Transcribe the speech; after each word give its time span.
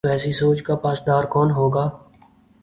تو 0.05 0.09
ایسی 0.09 0.31
سوچ 0.33 0.61
کا 0.63 0.75
پاسدار 0.75 1.23
کون 1.33 1.49
ہو 1.51 1.69
گا؟ 1.69 1.85